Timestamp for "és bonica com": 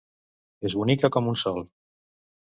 0.69-1.29